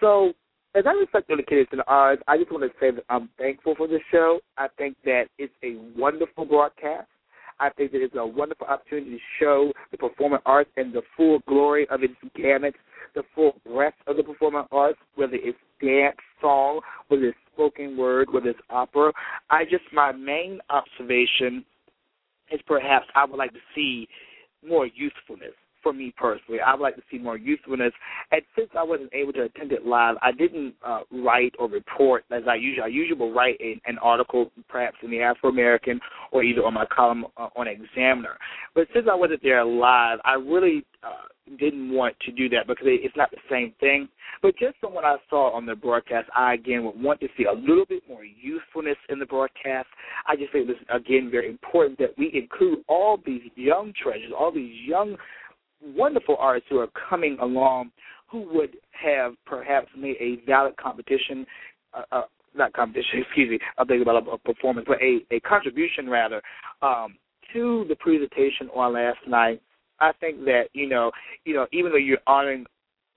So 0.00 0.32
as 0.74 0.84
I 0.86 0.92
reflect 0.92 1.30
on 1.30 1.36
the 1.36 1.42
Kennington 1.42 1.80
arts, 1.86 2.22
I 2.26 2.38
just 2.38 2.50
want 2.50 2.64
to 2.64 2.70
say 2.80 2.90
that 2.90 3.04
I'm 3.10 3.28
thankful 3.38 3.74
for 3.76 3.86
this 3.86 4.00
show. 4.10 4.40
I 4.56 4.68
think 4.78 4.96
that 5.04 5.24
it's 5.38 5.52
a 5.62 5.76
wonderful 5.98 6.44
broadcast. 6.46 7.08
I 7.62 7.70
think 7.70 7.92
that 7.92 8.02
it's 8.02 8.16
a 8.16 8.26
wonderful 8.26 8.66
opportunity 8.66 9.12
to 9.12 9.18
show 9.40 9.72
the 9.92 9.96
performing 9.96 10.40
arts 10.44 10.70
and 10.76 10.92
the 10.92 11.02
full 11.16 11.38
glory 11.46 11.86
of 11.90 12.02
its 12.02 12.14
gamut 12.36 12.74
the 13.14 13.22
full 13.34 13.54
breadth 13.66 13.96
of 14.06 14.16
the 14.16 14.22
performing 14.22 14.64
arts, 14.72 14.98
whether 15.16 15.34
it's 15.34 15.58
dance, 15.80 16.16
song, 16.40 16.80
whether 17.08 17.26
it's 17.26 17.38
spoken 17.52 17.96
word, 17.96 18.28
whether 18.32 18.50
it's 18.50 18.60
opera. 18.70 19.12
I 19.50 19.64
just 19.64 19.84
my 19.92 20.12
main 20.12 20.60
observation 20.70 21.64
is 22.50 22.60
perhaps 22.66 23.06
I 23.14 23.24
would 23.24 23.36
like 23.36 23.52
to 23.52 23.60
see 23.74 24.08
more 24.66 24.86
youthfulness 24.86 25.54
for 25.82 25.92
me 25.92 26.14
personally. 26.16 26.60
I 26.60 26.74
would 26.74 26.82
like 26.82 26.96
to 26.96 27.02
see 27.10 27.18
more 27.18 27.36
youthfulness. 27.36 27.92
And 28.30 28.42
since 28.56 28.70
I 28.78 28.82
wasn't 28.82 29.12
able 29.12 29.32
to 29.34 29.42
attend 29.42 29.72
it 29.72 29.86
live, 29.86 30.16
I 30.22 30.32
didn't 30.32 30.74
uh, 30.84 31.00
write 31.10 31.54
or 31.58 31.68
report 31.68 32.24
as 32.30 32.42
I 32.48 32.54
usually. 32.54 32.84
I 32.84 32.88
usually 32.88 33.18
will 33.18 33.32
write 33.32 33.56
a, 33.60 33.80
an 33.86 33.98
article, 33.98 34.50
perhaps 34.68 34.96
in 35.02 35.10
the 35.10 35.20
Afro 35.20 35.50
American 35.50 36.00
or 36.30 36.42
either 36.42 36.64
on 36.64 36.74
my 36.74 36.86
column 36.86 37.26
uh, 37.36 37.48
on 37.56 37.66
Examiner. 37.68 38.36
But 38.74 38.88
since 38.94 39.06
I 39.10 39.14
wasn't 39.14 39.42
there 39.42 39.64
live, 39.64 40.18
I 40.24 40.34
really 40.34 40.84
uh, 41.02 41.28
didn't 41.58 41.92
want 41.92 42.14
to 42.20 42.32
do 42.32 42.48
that 42.50 42.66
because 42.66 42.86
it's 42.88 43.16
not 43.16 43.30
the 43.30 43.38
same 43.50 43.72
thing. 43.80 44.08
But 44.40 44.56
just 44.58 44.76
from 44.80 44.94
what 44.94 45.04
I 45.04 45.16
saw 45.28 45.54
on 45.54 45.66
the 45.66 45.74
broadcast, 45.74 46.28
I 46.36 46.54
again 46.54 46.84
would 46.84 47.00
want 47.00 47.20
to 47.20 47.28
see 47.36 47.44
a 47.44 47.52
little 47.52 47.84
bit 47.88 48.02
more 48.08 48.24
youthfulness 48.24 48.96
in 49.08 49.18
the 49.18 49.26
broadcast. 49.26 49.88
I 50.26 50.36
just 50.36 50.52
think 50.52 50.68
it 50.68 50.76
was 50.76 51.00
again 51.00 51.28
very 51.30 51.48
important 51.48 51.98
that 51.98 52.16
we 52.16 52.30
include 52.34 52.78
all 52.88 53.18
these 53.24 53.42
young 53.54 53.92
treasures, 54.00 54.32
all 54.36 54.52
these 54.52 54.74
young 54.86 55.16
wonderful 55.82 56.36
artists 56.38 56.68
who 56.70 56.78
are 56.78 56.88
coming 57.08 57.36
along 57.40 57.90
who 58.28 58.48
would 58.52 58.76
have 58.92 59.34
perhaps 59.46 59.88
made 59.96 60.16
a 60.20 60.44
valid 60.46 60.76
competition 60.76 61.44
uh, 61.94 62.02
uh, 62.10 62.22
not 62.54 62.72
competition, 62.72 63.20
excuse 63.26 63.50
me, 63.50 63.58
I'm 63.78 63.86
thinking 63.86 64.02
about 64.02 64.26
a, 64.26 64.30
a 64.32 64.38
performance, 64.38 64.86
but 64.88 64.98
a, 65.00 65.20
a 65.34 65.40
contribution 65.40 66.08
rather, 66.08 66.42
um, 66.82 67.16
to 67.52 67.84
the 67.88 67.96
presentation 67.96 68.68
on 68.74 68.94
last 68.94 69.18
night. 69.26 69.60
I 70.00 70.12
think 70.20 70.44
that 70.46 70.64
you 70.72 70.88
know, 70.88 71.12
you 71.44 71.54
know, 71.54 71.66
even 71.72 71.92
though 71.92 71.98
you're 71.98 72.18
honoring 72.26 72.66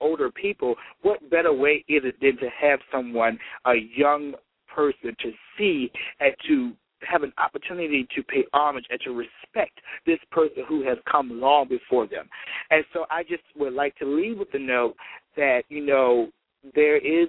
older 0.00 0.30
people, 0.30 0.74
what 1.02 1.30
better 1.30 1.52
way 1.52 1.84
is 1.88 2.02
it 2.04 2.16
than 2.20 2.36
to 2.36 2.48
have 2.60 2.80
someone, 2.92 3.38
a 3.66 3.74
young 3.96 4.34
person, 4.72 5.16
to 5.20 5.32
see 5.58 5.90
and 6.20 6.34
to 6.48 6.72
have 7.02 7.22
an 7.22 7.32
opportunity 7.38 8.06
to 8.14 8.22
pay 8.22 8.44
homage 8.52 8.84
and 8.90 9.00
to 9.02 9.10
respect 9.10 9.80
this 10.06 10.18
person 10.30 10.64
who 10.68 10.86
has 10.86 10.98
come 11.10 11.40
long 11.40 11.68
before 11.68 12.06
them. 12.06 12.28
And 12.70 12.84
so 12.92 13.06
I 13.10 13.22
just 13.22 13.42
would 13.56 13.72
like 13.72 13.96
to 13.96 14.06
leave 14.06 14.38
with 14.38 14.50
the 14.52 14.58
note 14.58 14.96
that, 15.36 15.62
you 15.68 15.84
know, 15.84 16.28
there 16.74 16.96
is 16.96 17.28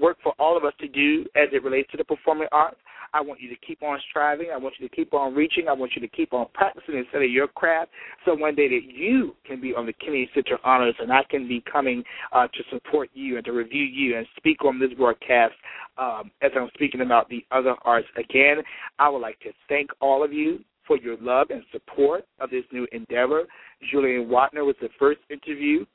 work 0.00 0.16
for 0.22 0.32
all 0.38 0.56
of 0.56 0.64
us 0.64 0.72
to 0.80 0.88
do 0.88 1.22
as 1.36 1.48
it 1.52 1.62
relates 1.62 1.90
to 1.90 1.96
the 1.96 2.04
performing 2.04 2.48
arts. 2.52 2.78
I 3.14 3.20
want 3.20 3.40
you 3.40 3.48
to 3.48 3.56
keep 3.64 3.82
on 3.82 3.98
striving. 4.10 4.48
I 4.52 4.58
want 4.58 4.74
you 4.78 4.88
to 4.88 4.94
keep 4.94 5.14
on 5.14 5.34
reaching. 5.34 5.68
I 5.68 5.72
want 5.72 5.92
you 5.94 6.02
to 6.02 6.08
keep 6.08 6.34
on 6.34 6.46
practicing 6.52 6.98
instead 6.98 7.22
of 7.22 7.30
your 7.30 7.46
craft. 7.46 7.92
So 8.24 8.34
one 8.34 8.56
day 8.56 8.68
that 8.68 8.92
you 8.92 9.36
can 9.46 9.60
be 9.60 9.72
on 9.72 9.86
the 9.86 9.92
Kennedy 9.94 10.28
Center 10.34 10.58
Honors 10.64 10.96
and 10.98 11.12
I 11.12 11.22
can 11.30 11.46
be 11.46 11.62
coming 11.70 12.02
uh, 12.32 12.48
to 12.48 12.62
support 12.70 13.10
you 13.14 13.36
and 13.36 13.44
to 13.44 13.52
review 13.52 13.84
you 13.84 14.18
and 14.18 14.26
speak 14.36 14.64
on 14.64 14.80
this 14.80 14.92
broadcast 14.94 15.54
um, 15.96 16.32
as 16.42 16.50
I'm 16.56 16.68
speaking 16.74 17.02
about 17.02 17.28
the 17.28 17.44
other 17.52 17.76
arts. 17.82 18.08
Again, 18.18 18.56
I 18.98 19.08
would 19.08 19.20
like 19.20 19.38
to 19.40 19.50
thank 19.68 19.90
all 20.00 20.24
of 20.24 20.32
you 20.32 20.58
for 20.84 20.98
your 20.98 21.16
love 21.20 21.48
and 21.50 21.62
support 21.70 22.24
of 22.40 22.50
this 22.50 22.64
new 22.72 22.86
endeavor. 22.90 23.44
Julian 23.92 24.26
Wachner 24.26 24.66
was 24.66 24.76
the 24.80 24.88
first 24.98 25.20
interview 25.30 25.86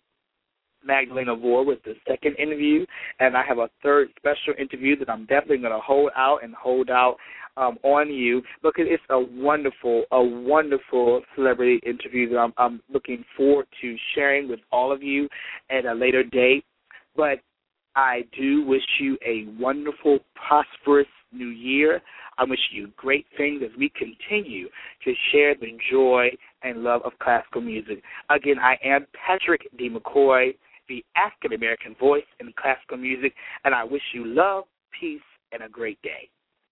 Magdalena 0.85 1.35
Wór 1.35 1.65
with 1.65 1.83
the 1.83 1.93
second 2.07 2.35
interview, 2.37 2.85
and 3.19 3.35
I 3.35 3.43
have 3.47 3.57
a 3.57 3.69
third 3.83 4.09
special 4.17 4.53
interview 4.59 4.97
that 4.99 5.09
I'm 5.09 5.25
definitely 5.25 5.57
going 5.57 5.73
to 5.73 5.79
hold 5.79 6.11
out 6.15 6.39
and 6.43 6.53
hold 6.55 6.89
out 6.89 7.17
um, 7.57 7.77
on 7.83 8.11
you 8.11 8.41
because 8.63 8.85
it's 8.87 9.03
a 9.09 9.19
wonderful, 9.19 10.05
a 10.11 10.21
wonderful 10.21 11.21
celebrity 11.35 11.79
interview 11.85 12.29
that 12.29 12.37
I'm, 12.37 12.53
I'm 12.57 12.81
looking 12.91 13.23
forward 13.35 13.67
to 13.81 13.95
sharing 14.15 14.47
with 14.47 14.59
all 14.71 14.91
of 14.91 15.03
you 15.03 15.27
at 15.69 15.85
a 15.85 15.93
later 15.93 16.23
date. 16.23 16.63
But 17.15 17.39
I 17.95 18.21
do 18.37 18.65
wish 18.65 18.83
you 18.99 19.17
a 19.25 19.45
wonderful, 19.59 20.19
prosperous 20.35 21.07
new 21.33 21.49
year. 21.49 22.01
I 22.37 22.45
wish 22.45 22.59
you 22.71 22.91
great 22.95 23.25
things 23.35 23.61
as 23.63 23.77
we 23.77 23.89
continue 23.89 24.69
to 25.03 25.13
share 25.31 25.55
the 25.55 25.77
joy 25.91 26.29
and 26.63 26.83
love 26.83 27.01
of 27.03 27.11
classical 27.19 27.61
music. 27.61 28.01
Again, 28.29 28.57
I 28.59 28.77
am 28.83 29.05
Patrick 29.27 29.67
D. 29.77 29.89
McCoy 29.89 30.55
the 30.89 31.05
African 31.15 31.53
American 31.53 31.95
voice 31.99 32.25
in 32.39 32.51
classical 32.59 32.97
music, 32.97 33.33
and 33.63 33.73
I 33.73 33.83
wish 33.83 34.01
you 34.13 34.25
love, 34.25 34.65
peace, 34.99 35.21
and 35.51 35.63
a 35.63 35.69
great 35.69 36.01
day. 36.01 36.29